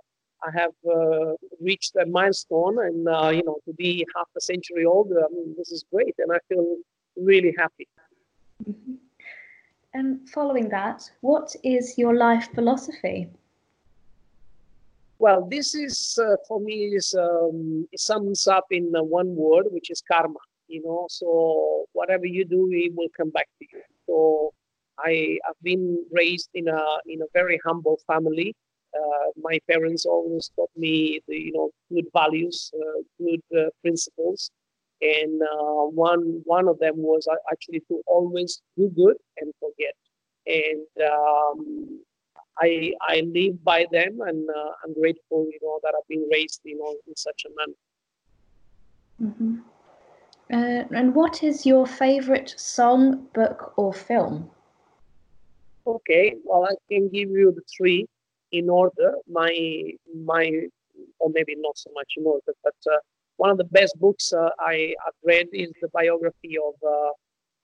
I 0.48 0.50
have 0.60 0.76
uh, 0.88 1.32
reached 1.60 1.96
a 1.96 2.06
milestone, 2.06 2.78
and 2.86 3.08
uh, 3.08 3.30
you 3.30 3.42
know 3.44 3.58
to 3.66 3.72
be 3.74 4.06
half 4.16 4.28
a 4.36 4.40
century 4.40 4.84
older, 4.84 5.18
I 5.24 5.28
mean 5.34 5.54
this 5.58 5.70
is 5.72 5.84
great, 5.92 6.14
and 6.18 6.30
I 6.32 6.38
feel 6.48 6.76
really 7.24 7.54
happy. 7.58 7.88
Mm-hmm. 8.68 8.94
And 9.92 10.28
following 10.28 10.68
that, 10.68 11.10
what 11.20 11.54
is 11.64 11.98
your 11.98 12.14
life 12.14 12.48
philosophy? 12.54 13.28
Well, 15.18 15.46
this 15.50 15.74
is 15.74 16.18
uh, 16.22 16.36
for 16.48 16.60
me 16.60 16.94
is 16.96 17.14
um, 17.14 17.86
it 17.92 18.00
sums 18.00 18.46
up 18.46 18.66
in 18.70 18.92
uh, 18.96 19.02
one 19.02 19.34
word, 19.34 19.66
which 19.70 19.90
is 19.90 20.02
karma. 20.10 20.38
You 20.68 20.82
know, 20.82 21.06
so 21.10 21.86
whatever 21.92 22.26
you 22.26 22.44
do, 22.44 22.68
it 22.72 22.92
will 22.94 23.08
come 23.16 23.30
back 23.30 23.48
to 23.58 23.66
you. 23.70 23.82
So 24.06 24.54
I 24.98 25.38
have 25.44 25.56
been 25.62 26.04
raised 26.12 26.48
in 26.54 26.68
a 26.68 26.82
in 27.06 27.20
a 27.22 27.26
very 27.34 27.60
humble 27.66 27.98
family. 28.06 28.54
Uh, 28.96 29.26
my 29.36 29.58
parents 29.68 30.06
always 30.06 30.50
taught 30.56 30.70
me 30.76 31.20
the 31.28 31.36
you 31.36 31.52
know 31.52 31.70
good 31.92 32.06
values, 32.14 32.70
uh, 32.74 33.00
good 33.18 33.42
uh, 33.58 33.68
principles, 33.82 34.50
and 35.00 35.40
uh, 35.42 35.84
one 35.94 36.42
one 36.44 36.68
of 36.68 36.78
them 36.78 36.96
was 36.96 37.26
actually 37.50 37.80
to 37.88 38.02
always 38.06 38.62
do 38.76 38.90
good 38.94 39.16
and 39.38 39.52
forget. 39.60 39.94
And 40.46 41.10
um, 41.10 42.00
I, 42.58 42.92
I 43.00 43.20
live 43.20 43.62
by 43.64 43.86
them 43.90 44.20
and 44.20 44.48
uh, 44.48 44.70
I'm 44.84 44.94
grateful 44.94 45.46
you 45.50 45.58
know 45.62 45.80
that 45.82 45.94
I've 45.96 46.08
been 46.08 46.28
raised 46.30 46.60
you 46.64 46.78
know 46.78 46.94
in 47.06 47.16
such 47.16 47.44
a 47.46 47.50
manner. 47.56 47.78
Mm-hmm. 49.22 49.56
uh, 50.52 50.98
and 50.98 51.14
what 51.14 51.42
is 51.42 51.66
your 51.66 51.86
favorite 51.86 52.54
song 52.56 53.26
book 53.34 53.72
or 53.76 53.92
film? 53.92 54.50
Okay 55.86 56.34
well 56.44 56.64
I 56.64 56.74
can 56.92 57.08
give 57.08 57.30
you 57.30 57.52
the 57.54 57.62
three 57.76 58.06
in 58.52 58.68
order. 58.68 59.14
My 59.30 59.92
my 60.24 60.50
or 61.18 61.30
maybe 61.32 61.54
not 61.56 61.78
so 61.78 61.90
much 61.94 62.14
in 62.16 62.24
order 62.26 62.52
but 62.62 62.74
uh, 62.92 62.98
one 63.40 63.50
of 63.50 63.56
the 63.56 63.70
best 63.80 63.98
books 63.98 64.34
uh, 64.34 64.50
I, 64.58 64.92
have 65.04 65.14
read 65.24 65.46
is 65.54 65.72
the 65.80 65.88
biography 65.88 66.58
of, 66.68 66.74
uh, 66.86 67.12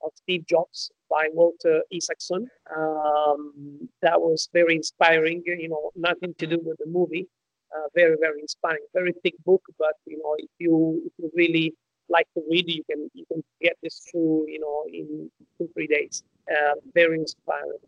of 0.05 0.11
Steve 0.15 0.43
Jobs 0.47 0.89
by 1.07 1.27
Walter 1.31 1.83
Isaacson. 1.93 2.47
Um, 2.75 3.87
that 4.01 4.19
was 4.19 4.49
very 4.53 4.75
inspiring, 4.75 5.43
you 5.45 5.69
know, 5.69 5.91
nothing 5.95 6.33
to 6.39 6.47
do 6.47 6.57
with 6.63 6.77
the 6.79 6.89
movie. 6.89 7.27
Uh, 7.75 7.87
very, 7.93 8.15
very 8.19 8.39
inspiring. 8.41 8.85
Very 8.91 9.13
thick 9.21 9.35
book, 9.45 9.61
but 9.77 9.93
you 10.07 10.17
know, 10.17 10.33
if 10.39 10.49
you 10.57 11.03
if 11.05 11.13
you 11.19 11.29
really 11.35 11.73
like 12.09 12.27
to 12.35 12.41
read, 12.49 12.65
you 12.67 12.83
can 12.89 13.09
you 13.13 13.25
can 13.31 13.43
get 13.61 13.75
this 13.83 14.01
through, 14.09 14.45
you 14.47 14.59
know, 14.59 14.77
in 14.91 15.29
two 15.57 15.69
three 15.73 15.87
days. 15.87 16.23
Uh, 16.49 16.75
very 16.95 17.17
inspiring. 17.19 17.83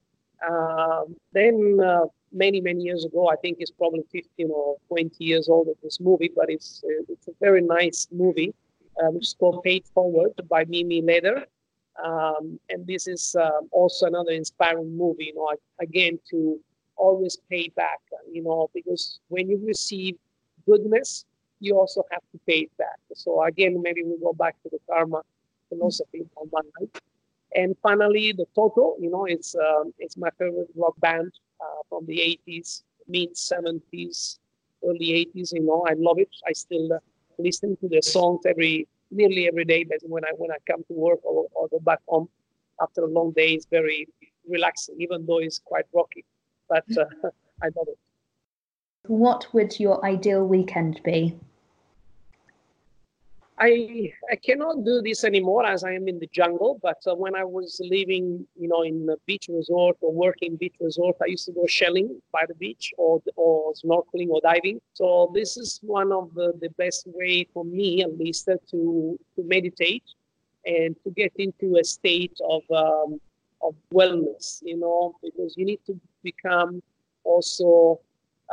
Um, 0.48 1.16
then 1.34 1.80
uh, 1.84 2.06
many 2.32 2.62
many 2.62 2.84
years 2.84 3.06
ago. 3.06 3.30
I 3.30 3.36
think 3.38 3.58
it's 3.60 3.72
probably 3.72 4.04
15 4.12 4.50
or 4.52 4.78
20 4.88 5.24
years 5.24 5.50
old 5.50 5.68
of 5.68 5.76
this 5.84 6.00
movie, 6.00 6.32
but 6.36 6.50
it's 6.50 6.82
uh, 6.84 7.04
it's 7.10 7.28
a 7.28 7.32
very 7.40 7.62
nice 7.62 8.08
movie, 8.12 8.54
um, 9.02 9.16
which 9.16 9.28
is 9.28 9.36
called 9.40 9.64
Pay 9.64 9.78
It 9.78 9.88
Forward 9.88 10.34
by 10.50 10.66
Mimi 10.66 11.02
Leder. 11.02 11.44
Um, 12.04 12.60
and 12.70 12.88
this 12.88 13.08
is 13.08 13.36
um, 13.40 13.68
also 13.72 14.06
another 14.06 14.32
inspiring 14.32 14.96
movie. 14.98 15.26
You 15.26 15.36
know, 15.36 15.54
again 15.82 16.20
to 16.32 16.60
always 16.96 17.38
pay 17.50 17.70
back. 17.76 18.00
You 18.32 18.44
know, 18.44 18.70
because 18.74 19.20
when 19.30 19.50
you 19.50 19.62
receive 19.66 20.16
goodness, 20.66 21.26
you 21.60 21.78
also 21.78 22.04
have 22.12 22.22
to 22.32 22.40
pay 22.48 22.60
it 22.60 22.78
back. 22.78 23.00
So 23.14 23.44
again, 23.44 23.82
maybe 23.82 24.04
we 24.04 24.18
go 24.22 24.34
back 24.34 24.56
to 24.64 24.70
the 24.72 24.80
karma 24.90 25.22
philosophy 25.70 26.26
on 26.38 26.48
one 26.48 26.66
night. 26.80 27.02
And 27.56 27.76
finally, 27.82 28.32
the 28.32 28.46
Toto. 28.56 28.96
You 29.00 29.10
know, 29.10 29.26
it's 29.26 29.56
um, 29.56 29.94
it's 29.98 30.18
my 30.18 30.30
favorite 30.38 30.70
rock 30.76 30.96
band 31.00 31.32
uh, 31.62 31.82
from 31.90 32.06
the 32.06 32.20
80s, 32.48 32.84
mid 33.08 33.36
70s, 33.36 34.40
early 34.84 35.14
80s. 35.14 35.54
You 35.54 35.64
know, 35.64 35.86
I 35.90 35.94
love 35.98 36.20
it. 36.20 36.30
I 36.48 36.54
still 36.54 36.94
uh, 36.94 37.00
listen 37.38 37.76
to 37.78 37.88
their 37.88 38.02
songs 38.02 38.42
every 38.46 38.88
nearly 39.12 39.48
every 39.48 39.66
day. 39.66 39.84
But 39.84 40.00
when 40.04 40.26
I 40.26 40.32
when 40.38 40.52
I 40.52 40.58
come 40.70 40.84
to 40.88 40.94
work 40.94 41.20
or, 41.24 41.48
or 41.54 41.68
go 41.70 41.80
back 41.80 42.00
home 42.08 42.30
after 42.82 43.02
a 43.02 43.08
long 43.08 43.32
day, 43.32 43.54
it's 43.54 43.66
very 43.66 44.08
relaxing, 44.48 44.96
even 45.00 45.26
though 45.26 45.40
it's 45.40 45.60
quite 45.60 45.86
rocky. 45.94 46.26
But 46.68 46.86
uh, 46.98 47.06
I 47.64 47.68
love 47.76 47.88
it. 47.88 47.98
What 49.08 49.48
would 49.54 49.80
your 49.80 50.06
ideal 50.06 50.46
weekend 50.46 51.02
be? 51.04 51.40
I 53.60 54.14
I 54.32 54.36
cannot 54.38 54.86
do 54.86 55.02
this 55.02 55.24
anymore 55.24 55.66
as 55.66 55.84
I 55.84 55.92
am 55.92 56.08
in 56.08 56.18
the 56.20 56.30
jungle. 56.32 56.80
But 56.82 57.02
uh, 57.06 57.16
when 57.16 57.36
I 57.36 57.44
was 57.44 57.82
living, 57.84 58.48
you 58.56 58.68
know, 58.70 58.84
in 58.84 59.08
a 59.12 59.18
beach 59.26 59.48
resort 59.50 59.98
or 60.02 60.14
working 60.14 60.56
beach 60.56 60.76
resort, 60.80 61.18
I 61.22 61.26
used 61.26 61.46
to 61.46 61.52
go 61.52 61.66
shelling 61.68 62.22
by 62.32 62.46
the 62.48 62.56
beach 62.56 62.94
or 62.98 63.22
or 63.36 63.74
snorkeling 63.74 64.30
or 64.30 64.40
diving. 64.42 64.80
So 64.94 65.32
this 65.34 65.58
is 65.58 65.80
one 65.84 66.12
of 66.14 66.34
the, 66.36 66.54
the 66.62 66.70
best 66.78 67.04
way 67.08 67.48
for 67.54 67.66
me, 67.66 68.02
at 68.02 68.18
least, 68.18 68.48
uh, 68.48 68.56
to 68.72 69.20
to 69.36 69.44
meditate 69.44 70.08
and 70.66 70.96
to 71.04 71.10
get 71.12 71.34
into 71.38 71.78
a 71.82 71.84
state 71.84 72.38
of 72.50 72.64
um, 72.72 73.20
of 73.62 73.76
wellness. 73.94 74.62
You 74.64 74.78
know, 74.78 75.16
because 75.22 75.56
you 75.58 75.66
need 75.66 75.82
to 75.88 76.00
become 76.24 76.82
also 77.26 78.00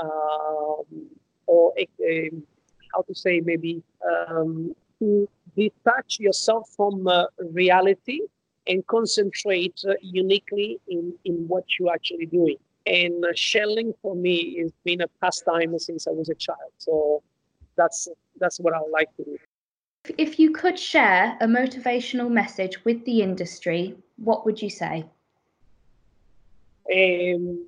um, 0.02 0.84
or 1.46 1.72
a, 1.78 2.30
how 2.92 3.02
to 3.02 3.14
say 3.14 3.40
maybe 3.40 3.82
um, 4.28 4.74
to 5.00 5.28
detach 5.56 6.18
yourself 6.20 6.68
from 6.76 7.06
uh, 7.06 7.26
reality 7.52 8.20
and 8.66 8.86
concentrate 8.86 9.80
uh, 9.88 9.94
uniquely 10.02 10.78
in, 10.88 11.14
in 11.24 11.48
what 11.48 11.64
you're 11.78 11.92
actually 11.92 12.26
doing. 12.26 12.56
And 12.86 13.24
uh, 13.24 13.28
shelling 13.34 13.92
for 14.02 14.14
me 14.14 14.58
has 14.60 14.72
been 14.84 15.00
a 15.00 15.08
pastime 15.20 15.78
since 15.78 16.06
I 16.06 16.10
was 16.10 16.28
a 16.28 16.34
child. 16.34 16.72
So 16.78 17.22
that's 17.76 18.08
that's 18.38 18.58
what 18.60 18.74
I 18.74 18.80
would 18.80 18.92
like 18.92 19.14
to 19.16 19.24
do. 19.24 19.38
If 20.18 20.38
you 20.38 20.50
could 20.52 20.78
share 20.78 21.36
a 21.40 21.46
motivational 21.46 22.30
message 22.30 22.84
with 22.84 23.04
the 23.04 23.22
industry, 23.22 23.96
what 24.16 24.44
would 24.44 24.62
you 24.62 24.70
say? 24.70 25.04
Um, 26.94 27.66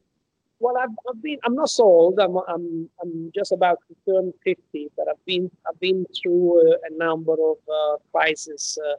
well, 0.60 0.76
I've, 0.76 0.90
I've, 1.08 1.22
been. 1.22 1.38
I'm 1.44 1.54
not 1.54 1.70
so 1.70 1.84
old. 1.84 2.18
I'm, 2.18 2.36
I'm. 2.36 2.88
I'm 3.00 3.32
just 3.34 3.52
about 3.52 3.78
to 3.88 4.12
turn 4.12 4.32
50. 4.44 4.90
But 4.96 5.08
I've 5.08 5.24
been. 5.24 5.50
I've 5.68 5.78
been 5.80 6.06
through 6.20 6.60
a, 6.60 6.72
a 6.90 6.96
number 6.96 7.32
of 7.32 7.56
uh, 7.72 7.96
crises, 8.12 8.78
uh, 8.84 8.96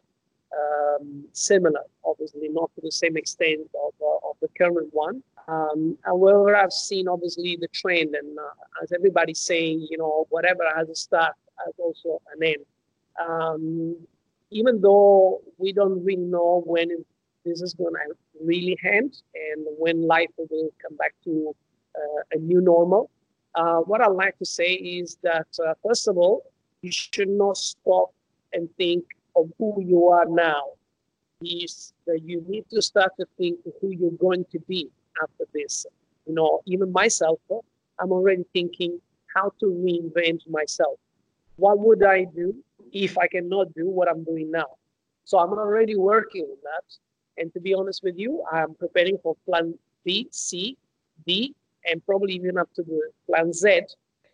um, 0.55 1.25
similar, 1.33 1.81
obviously 2.03 2.49
not 2.49 2.71
to 2.75 2.81
the 2.81 2.91
same 2.91 3.17
extent 3.17 3.69
of, 3.75 3.93
uh, 4.01 4.29
of 4.29 4.35
the 4.41 4.47
current 4.57 4.89
one. 4.91 5.21
Um, 5.47 5.97
however, 6.05 6.55
I've 6.55 6.73
seen 6.73 7.07
obviously 7.07 7.57
the 7.59 7.67
trend, 7.67 8.15
and 8.15 8.37
uh, 8.37 8.83
as 8.83 8.91
everybody's 8.91 9.39
saying, 9.39 9.87
you 9.89 9.97
know, 9.97 10.27
whatever 10.29 10.63
has 10.75 10.89
a 10.89 10.95
start 10.95 11.33
has 11.65 11.73
also 11.77 12.21
an 12.35 12.47
end. 12.47 12.65
Um, 13.19 13.97
even 14.51 14.81
though 14.81 15.41
we 15.57 15.73
don't 15.73 16.03
really 16.03 16.21
know 16.21 16.63
when 16.65 16.89
this 17.45 17.61
is 17.61 17.73
going 17.73 17.93
to 17.93 17.99
really 18.43 18.77
end 18.83 19.21
and 19.33 19.65
when 19.77 20.07
life 20.07 20.29
will 20.37 20.69
come 20.81 20.95
back 20.97 21.13
to 21.23 21.55
uh, 21.95 22.21
a 22.33 22.37
new 22.37 22.61
normal. 22.61 23.09
Uh, 23.55 23.77
what 23.79 24.01
I'd 24.01 24.11
like 24.11 24.37
to 24.39 24.45
say 24.45 24.73
is 24.73 25.17
that, 25.23 25.47
uh, 25.65 25.73
first 25.85 26.07
of 26.07 26.17
all, 26.17 26.43
you 26.81 26.91
should 26.91 27.29
not 27.29 27.57
stop 27.57 28.13
and 28.53 28.69
think 28.77 29.03
of 29.35 29.51
who 29.57 29.81
you 29.81 30.07
are 30.07 30.25
now. 30.25 30.61
Is 31.41 31.93
that 32.05 32.21
you 32.23 32.43
need 32.47 32.65
to 32.71 32.81
start 32.81 33.13
to 33.19 33.25
think 33.37 33.59
who 33.79 33.91
you're 33.91 34.11
going 34.11 34.45
to 34.51 34.59
be 34.67 34.89
after 35.23 35.45
this. 35.53 35.85
You 36.27 36.33
know, 36.33 36.61
even 36.65 36.91
myself, 36.91 37.39
I'm 37.99 38.11
already 38.11 38.43
thinking 38.51 38.99
how 39.33 39.51
to 39.59 39.65
reinvent 39.65 40.49
myself. 40.49 40.99
What 41.55 41.79
would 41.79 42.03
I 42.03 42.25
do 42.25 42.53
if 42.91 43.17
I 43.17 43.27
cannot 43.27 43.73
do 43.73 43.87
what 43.87 44.09
I'm 44.09 44.23
doing 44.23 44.51
now? 44.51 44.77
So 45.23 45.37
I'm 45.39 45.51
already 45.51 45.95
working 45.95 46.43
on 46.43 46.57
that. 46.63 46.85
And 47.39 47.51
to 47.53 47.59
be 47.59 47.73
honest 47.73 48.03
with 48.03 48.17
you, 48.17 48.43
I'm 48.51 48.75
preparing 48.75 49.17
for 49.23 49.35
plan 49.45 49.73
B, 50.05 50.27
C, 50.31 50.77
D, 51.25 51.55
and 51.85 52.05
probably 52.05 52.33
even 52.33 52.57
up 52.57 52.69
to 52.75 52.83
the 52.83 53.01
plan 53.27 53.51
Z. 53.53 53.81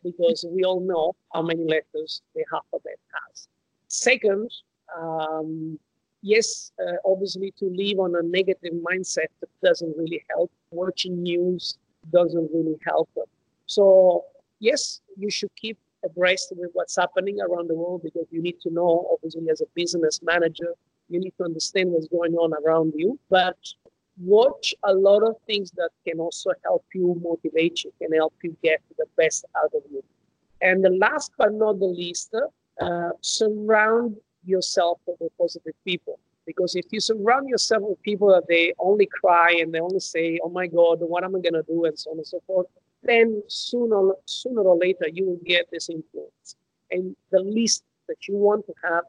because 0.05 0.45
we 0.49 0.63
all 0.63 0.79
know 0.79 1.13
how 1.33 1.41
many 1.41 1.63
letters 1.63 2.21
the 2.35 2.43
alphabet 2.53 2.99
has. 3.13 3.47
Second, 3.87 4.49
um, 4.95 5.79
yes, 6.21 6.71
uh, 6.79 6.97
obviously 7.03 7.53
to 7.57 7.65
live 7.65 7.99
on 7.99 8.15
a 8.15 8.23
negative 8.23 8.73
mindset 8.89 9.31
doesn't 9.63 9.97
really 9.97 10.23
help. 10.29 10.51
Watching 10.71 11.23
news 11.23 11.77
doesn't 12.11 12.49
really 12.53 12.77
help. 12.85 13.09
So 13.65 14.25
yes, 14.59 15.01
you 15.17 15.29
should 15.29 15.53
keep 15.55 15.77
abreast 16.03 16.53
with 16.55 16.69
what's 16.73 16.95
happening 16.95 17.39
around 17.41 17.67
the 17.69 17.75
world 17.75 18.01
because 18.03 18.27
you 18.29 18.41
need 18.41 18.61
to 18.61 18.69
know, 18.71 19.09
obviously, 19.11 19.49
as 19.49 19.61
a 19.61 19.65
business 19.73 20.21
manager, 20.21 20.73
you 21.09 21.19
need 21.19 21.33
to 21.37 21.43
understand 21.43 21.91
what's 21.91 22.07
going 22.07 22.33
on 22.33 22.53
around 22.63 22.93
you. 22.95 23.19
But 23.29 23.57
watch 24.17 24.73
a 24.83 24.93
lot 24.93 25.23
of 25.23 25.35
things 25.45 25.71
that 25.71 25.89
can 26.07 26.19
also 26.19 26.51
help 26.63 26.85
you 26.93 27.19
motivate 27.21 27.83
you, 27.83 27.91
can 28.01 28.13
help 28.13 28.33
you 28.43 28.55
get 28.63 28.81
the 28.97 29.05
best 29.17 29.45
out 29.57 29.71
of 29.75 29.83
you. 29.91 30.03
And 30.61 30.83
the 30.83 30.89
last 30.89 31.31
but 31.37 31.53
not 31.53 31.79
the 31.79 31.85
least, 31.85 32.33
uh, 32.81 33.09
surround 33.21 34.15
yourself 34.45 34.99
with 35.05 35.31
positive 35.37 35.73
people. 35.83 36.19
Because 36.45 36.75
if 36.75 36.85
you 36.91 36.99
surround 36.99 37.49
yourself 37.49 37.83
with 37.83 38.01
people 38.03 38.29
that 38.29 38.47
they 38.47 38.73
only 38.79 39.07
cry 39.07 39.57
and 39.59 39.73
they 39.73 39.79
only 39.79 39.99
say, 39.99 40.39
"Oh 40.43 40.49
my 40.49 40.67
God, 40.67 41.01
what 41.01 41.23
am 41.23 41.35
I 41.35 41.39
gonna 41.39 41.63
do?" 41.63 41.85
and 41.85 41.97
so 41.97 42.11
on 42.11 42.17
and 42.17 42.27
so 42.27 42.39
forth, 42.45 42.67
then 43.01 43.41
sooner 43.47 44.13
sooner 44.25 44.61
or 44.61 44.77
later 44.77 45.07
you 45.11 45.25
will 45.25 45.41
get 45.43 45.69
this 45.71 45.89
influence. 45.89 46.55
And 46.91 47.15
the 47.31 47.39
least 47.39 47.83
that 48.07 48.27
you 48.27 48.35
want 48.35 48.65
to 48.67 48.73
have 48.83 49.05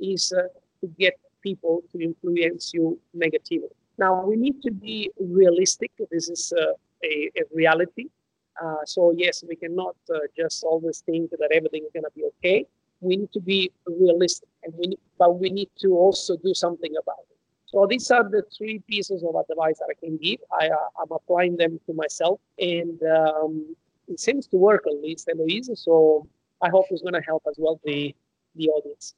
is 0.00 0.32
uh, 0.32 0.48
to 0.80 0.86
get 0.98 1.14
people 1.42 1.82
to 1.92 2.00
influence 2.00 2.72
you 2.74 2.98
negatively. 3.14 3.74
Now 3.98 4.24
we 4.24 4.36
need 4.36 4.62
to 4.62 4.70
be 4.70 5.10
realistic. 5.18 5.92
This 6.10 6.28
is 6.28 6.52
uh, 6.56 6.72
a, 7.04 7.30
a, 7.36 7.42
reality. 7.54 8.06
Uh, 8.62 8.84
so 8.84 9.12
yes, 9.16 9.44
we 9.46 9.56
cannot 9.56 9.96
uh, 10.14 10.18
just 10.36 10.64
always 10.64 11.00
think 11.00 11.30
that 11.30 11.50
everything 11.54 11.82
is 11.84 11.90
going 11.92 12.04
to 12.04 12.14
be 12.14 12.24
okay 12.32 12.66
we 13.00 13.16
need 13.16 13.32
to 13.32 13.40
be 13.40 13.72
realistic, 13.86 14.48
and 14.62 14.74
we 14.76 14.88
need, 14.88 14.98
but 15.18 15.38
we 15.38 15.50
need 15.50 15.70
to 15.80 15.92
also 15.92 16.36
do 16.36 16.54
something 16.54 16.92
about 17.02 17.20
it. 17.30 17.36
So 17.66 17.86
these 17.88 18.10
are 18.10 18.28
the 18.28 18.42
three 18.56 18.80
pieces 18.80 19.22
of 19.22 19.34
advice 19.34 19.78
that 19.78 19.88
I 19.90 19.94
can 19.94 20.18
give. 20.18 20.40
I, 20.52 20.68
uh, 20.68 21.00
I'm 21.00 21.10
applying 21.10 21.56
them 21.56 21.80
to 21.86 21.94
myself, 21.94 22.40
and 22.58 23.00
um, 23.02 23.74
it 24.08 24.20
seems 24.20 24.46
to 24.48 24.56
work 24.56 24.84
at 24.86 25.00
least, 25.02 25.28
Eloise. 25.28 25.70
So 25.74 26.26
I 26.62 26.68
hope 26.68 26.86
it's 26.90 27.02
going 27.02 27.14
to 27.14 27.22
help 27.22 27.42
as 27.48 27.56
well 27.58 27.80
the 27.84 28.14
the 28.56 28.68
audience. 28.68 29.14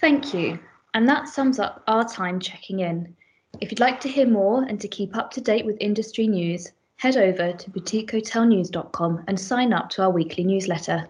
Thank 0.00 0.32
you. 0.34 0.58
And 0.94 1.08
that 1.08 1.28
sums 1.28 1.58
up 1.58 1.82
our 1.86 2.08
time 2.08 2.40
checking 2.40 2.80
in. 2.80 3.14
If 3.60 3.70
you'd 3.70 3.80
like 3.80 4.00
to 4.00 4.08
hear 4.08 4.26
more 4.26 4.62
and 4.64 4.80
to 4.80 4.88
keep 4.88 5.16
up 5.16 5.30
to 5.32 5.40
date 5.40 5.66
with 5.66 5.76
industry 5.80 6.26
news, 6.26 6.72
head 6.96 7.16
over 7.16 7.52
to 7.52 7.70
boutiquehotelnews.com 7.70 9.24
and 9.26 9.38
sign 9.38 9.72
up 9.72 9.90
to 9.90 10.02
our 10.02 10.10
weekly 10.10 10.44
newsletter. 10.44 11.08